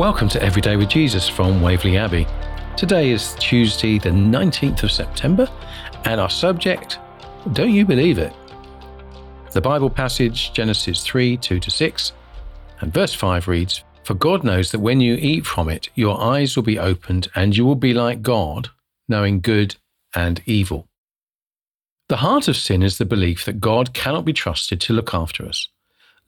Welcome 0.00 0.30
to 0.30 0.42
Everyday 0.42 0.76
with 0.76 0.88
Jesus 0.88 1.28
from 1.28 1.60
Waverley 1.60 1.98
Abbey. 1.98 2.26
Today 2.74 3.10
is 3.10 3.34
Tuesday, 3.34 3.98
the 3.98 4.08
19th 4.08 4.82
of 4.82 4.90
September, 4.90 5.46
and 6.06 6.18
our 6.18 6.30
subject, 6.30 6.98
Don't 7.52 7.74
You 7.74 7.84
Believe 7.84 8.16
It? 8.16 8.32
The 9.52 9.60
Bible 9.60 9.90
passage, 9.90 10.54
Genesis 10.54 11.04
3 11.04 11.36
2 11.36 11.60
to 11.60 11.70
6, 11.70 12.12
and 12.80 12.94
verse 12.94 13.12
5 13.12 13.46
reads, 13.46 13.84
For 14.04 14.14
God 14.14 14.42
knows 14.42 14.72
that 14.72 14.78
when 14.78 15.02
you 15.02 15.16
eat 15.16 15.44
from 15.44 15.68
it, 15.68 15.90
your 15.94 16.18
eyes 16.18 16.56
will 16.56 16.62
be 16.62 16.78
opened, 16.78 17.28
and 17.34 17.54
you 17.54 17.66
will 17.66 17.74
be 17.74 17.92
like 17.92 18.22
God, 18.22 18.70
knowing 19.06 19.42
good 19.42 19.76
and 20.14 20.40
evil. 20.46 20.88
The 22.08 22.16
heart 22.16 22.48
of 22.48 22.56
sin 22.56 22.82
is 22.82 22.96
the 22.96 23.04
belief 23.04 23.44
that 23.44 23.60
God 23.60 23.92
cannot 23.92 24.24
be 24.24 24.32
trusted 24.32 24.80
to 24.80 24.94
look 24.94 25.12
after 25.12 25.44
us. 25.44 25.68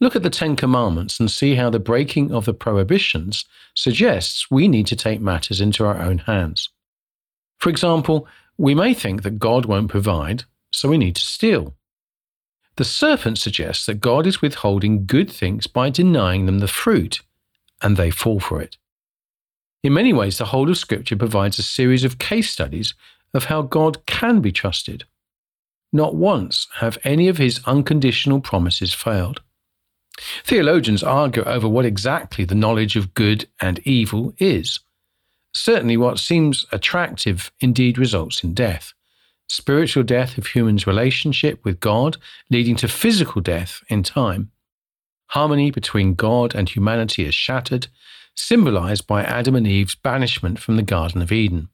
Look 0.02 0.16
at 0.16 0.24
the 0.24 0.30
Ten 0.30 0.56
Commandments 0.56 1.20
and 1.20 1.30
see 1.30 1.54
how 1.54 1.70
the 1.70 1.78
breaking 1.78 2.32
of 2.32 2.44
the 2.44 2.52
prohibitions 2.52 3.44
suggests 3.72 4.50
we 4.50 4.66
need 4.66 4.88
to 4.88 4.96
take 4.96 5.20
matters 5.20 5.60
into 5.60 5.84
our 5.84 6.02
own 6.02 6.18
hands. 6.18 6.70
For 7.60 7.70
example, 7.70 8.26
we 8.58 8.74
may 8.74 8.94
think 8.94 9.22
that 9.22 9.38
God 9.38 9.64
won't 9.64 9.92
provide, 9.92 10.42
so 10.72 10.88
we 10.88 10.98
need 10.98 11.14
to 11.14 11.22
steal. 11.22 11.76
The 12.74 12.84
serpent 12.84 13.38
suggests 13.38 13.86
that 13.86 14.00
God 14.00 14.26
is 14.26 14.42
withholding 14.42 15.06
good 15.06 15.30
things 15.30 15.68
by 15.68 15.88
denying 15.88 16.46
them 16.46 16.58
the 16.58 16.66
fruit, 16.66 17.20
and 17.80 17.96
they 17.96 18.10
fall 18.10 18.40
for 18.40 18.60
it. 18.60 18.78
In 19.84 19.94
many 19.94 20.12
ways, 20.12 20.36
the 20.36 20.46
whole 20.46 20.68
of 20.68 20.78
Scripture 20.78 21.14
provides 21.14 21.60
a 21.60 21.62
series 21.62 22.02
of 22.02 22.18
case 22.18 22.50
studies 22.50 22.94
of 23.32 23.44
how 23.44 23.62
God 23.62 24.04
can 24.06 24.40
be 24.40 24.50
trusted. 24.50 25.04
Not 25.92 26.16
once 26.16 26.66
have 26.80 26.98
any 27.04 27.28
of 27.28 27.38
his 27.38 27.60
unconditional 27.66 28.40
promises 28.40 28.92
failed. 28.92 29.42
Theologians 30.44 31.02
argue 31.02 31.42
over 31.44 31.68
what 31.68 31.84
exactly 31.84 32.44
the 32.44 32.54
knowledge 32.54 32.96
of 32.96 33.14
good 33.14 33.48
and 33.60 33.78
evil 33.86 34.34
is. 34.38 34.80
Certainly, 35.54 35.96
what 35.98 36.18
seems 36.18 36.66
attractive 36.72 37.52
indeed 37.60 37.98
results 37.98 38.42
in 38.42 38.54
death. 38.54 38.92
Spiritual 39.48 40.02
death 40.02 40.38
of 40.38 40.46
humans' 40.46 40.86
relationship 40.86 41.62
with 41.64 41.80
God, 41.80 42.16
leading 42.50 42.76
to 42.76 42.88
physical 42.88 43.42
death 43.42 43.82
in 43.88 44.02
time. 44.02 44.50
Harmony 45.28 45.70
between 45.70 46.14
God 46.14 46.54
and 46.54 46.68
humanity 46.68 47.26
is 47.26 47.34
shattered, 47.34 47.88
symbolized 48.34 49.06
by 49.06 49.22
Adam 49.22 49.54
and 49.54 49.66
Eve's 49.66 49.94
banishment 49.94 50.58
from 50.58 50.76
the 50.76 50.82
Garden 50.82 51.20
of 51.20 51.32
Eden. 51.32 51.68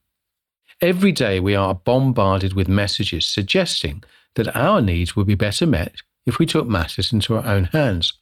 Every 0.80 1.12
day 1.12 1.41
we 1.41 1.55
are 1.55 1.75
bombarded 1.75 2.52
with 2.52 2.69
messages 2.69 3.27
suggesting 3.27 4.02
that 4.34 4.55
our 4.56 4.80
needs 4.80 5.17
would 5.17 5.27
be 5.27 5.34
better 5.34 5.67
met 5.67 5.97
if 6.27 6.39
we 6.39 6.47
took 6.47 6.67
matters 6.67 7.12
into 7.12 7.36
our 7.36 7.45
own 7.47 7.64
hands. 7.64 8.12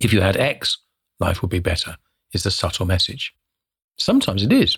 If 0.00 0.12
you 0.12 0.20
had 0.20 0.36
X, 0.36 0.78
life 1.20 1.42
would 1.42 1.50
be 1.50 1.60
better, 1.60 1.96
is 2.32 2.42
the 2.42 2.50
subtle 2.50 2.86
message. 2.86 3.34
Sometimes 3.96 4.42
it 4.42 4.52
is. 4.52 4.76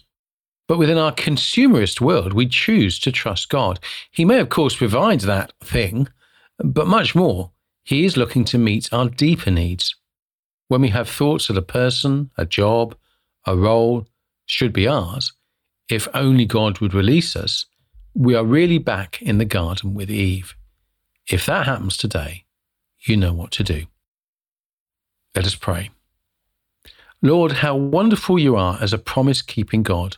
But 0.69 0.79
within 0.79 0.99
our 0.99 1.13
consumerist 1.13 2.01
world, 2.01 2.33
we 2.33 2.47
choose 2.47 2.99
to 3.01 3.13
trust 3.13 3.49
God. 3.49 3.79
He 4.11 4.25
may, 4.25 4.41
of 4.41 4.49
course, 4.49 4.77
provide 4.77 5.21
that 5.21 5.53
thing, 5.61 6.09
but 6.59 6.89
much 6.89 7.15
more, 7.15 7.53
He 7.85 8.05
is 8.05 8.17
looking 8.17 8.45
to 8.47 8.59
meet 8.59 8.93
our 8.93 9.09
deeper 9.09 9.51
needs. 9.51 9.95
When 10.69 10.81
we 10.81 10.89
have 10.89 11.09
thoughts 11.09 11.47
that 11.47 11.57
a 11.57 11.63
person, 11.63 12.31
a 12.37 12.45
job, 12.45 12.97
a 13.47 13.57
role 13.57 14.09
should 14.47 14.73
be 14.73 14.89
ours, 14.89 15.33
if 15.89 16.09
only 16.15 16.45
God 16.45 16.81
would 16.81 16.95
release 16.95 17.37
us, 17.37 17.67
we 18.15 18.35
are 18.35 18.45
really 18.45 18.79
back 18.79 19.23
in 19.23 19.39
the 19.39 19.45
garden 19.45 19.95
with 19.95 20.11
Eve. 20.11 20.57
If 21.31 21.47
that 21.47 21.67
happens 21.67 21.97
today, 21.97 22.45
you 23.07 23.17
know 23.17 23.33
what 23.33 23.53
to 23.53 23.63
do. 23.63 23.87
Let 25.37 25.45
us 25.45 25.55
pray. 25.55 25.91
Lord, 27.21 27.53
how 27.53 27.77
wonderful 27.77 28.39
you 28.39 28.57
are 28.57 28.79
as 28.81 28.95
a 28.95 28.99
promise 28.99 29.43
keeping 29.43 29.83
God. 29.83 30.17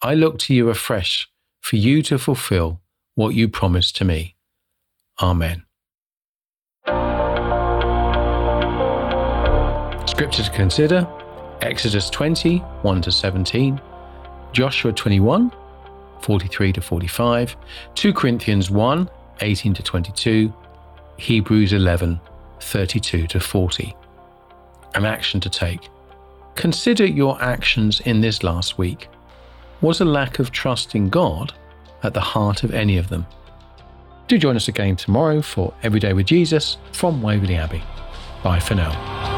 I 0.00 0.14
look 0.14 0.38
to 0.40 0.54
you 0.54 0.68
afresh 0.68 1.28
for 1.60 1.74
you 1.74 2.02
to 2.02 2.20
fulfill 2.20 2.80
what 3.16 3.34
you 3.34 3.48
promised 3.48 3.96
to 3.96 4.04
me. 4.04 4.36
Amen. 5.20 5.64
Scripture 10.06 10.44
to 10.44 10.50
consider 10.54 11.08
Exodus 11.60 12.08
20, 12.08 12.58
1 12.58 13.02
to 13.02 13.10
17, 13.10 13.80
Joshua 14.52 14.92
21, 14.92 15.50
43 16.20 16.72
to 16.74 16.80
45, 16.80 17.56
2 17.96 18.12
Corinthians 18.12 18.70
1, 18.70 19.10
18 19.40 19.74
to 19.74 19.82
22, 19.82 20.54
Hebrews 21.16 21.72
11, 21.72 22.20
32 22.60 23.26
to 23.26 23.40
40 23.40 23.97
an 24.94 25.04
action 25.04 25.40
to 25.40 25.50
take. 25.50 25.88
Consider 26.54 27.06
your 27.06 27.40
actions 27.40 28.00
in 28.00 28.20
this 28.20 28.42
last 28.42 28.78
week. 28.78 29.08
Was 29.80 30.00
a 30.00 30.04
lack 30.04 30.38
of 30.38 30.50
trust 30.50 30.94
in 30.94 31.08
God 31.08 31.52
at 32.02 32.14
the 32.14 32.20
heart 32.20 32.64
of 32.64 32.74
any 32.74 32.98
of 32.98 33.08
them? 33.08 33.26
Do 34.26 34.38
join 34.38 34.56
us 34.56 34.68
again 34.68 34.96
tomorrow 34.96 35.40
for 35.40 35.72
Everyday 35.82 36.12
with 36.12 36.26
Jesus 36.26 36.76
from 36.92 37.22
Waverley 37.22 37.56
Abbey. 37.56 37.82
Bye 38.42 38.60
for 38.60 38.74
now. 38.74 39.37